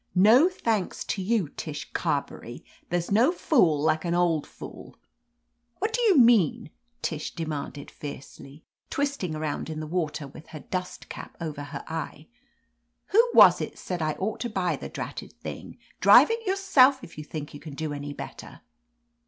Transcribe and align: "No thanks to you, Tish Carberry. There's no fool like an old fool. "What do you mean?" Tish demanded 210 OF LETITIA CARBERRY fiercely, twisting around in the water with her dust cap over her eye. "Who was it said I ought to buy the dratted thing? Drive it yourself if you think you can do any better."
"No 0.15 0.49
thanks 0.49 1.03
to 1.03 1.21
you, 1.21 1.49
Tish 1.49 1.93
Carberry. 1.93 2.65
There's 2.89 3.11
no 3.11 3.31
fool 3.31 3.79
like 3.79 4.03
an 4.03 4.15
old 4.15 4.47
fool. 4.47 4.95
"What 5.77 5.93
do 5.93 6.01
you 6.01 6.17
mean?" 6.17 6.71
Tish 7.03 7.35
demanded 7.35 7.89
210 7.89 7.89
OF 7.89 8.15
LETITIA 8.15 8.23
CARBERRY 8.23 8.53
fiercely, 8.55 8.65
twisting 8.89 9.35
around 9.35 9.69
in 9.69 9.79
the 9.79 9.85
water 9.85 10.27
with 10.27 10.47
her 10.47 10.61
dust 10.61 11.07
cap 11.07 11.37
over 11.39 11.65
her 11.65 11.83
eye. 11.87 12.25
"Who 13.09 13.29
was 13.35 13.61
it 13.61 13.77
said 13.77 14.01
I 14.01 14.13
ought 14.13 14.39
to 14.39 14.49
buy 14.49 14.75
the 14.75 14.89
dratted 14.89 15.33
thing? 15.33 15.77
Drive 15.99 16.31
it 16.31 16.47
yourself 16.47 17.03
if 17.03 17.19
you 17.19 17.23
think 17.23 17.53
you 17.53 17.59
can 17.59 17.75
do 17.75 17.93
any 17.93 18.11
better." 18.11 18.61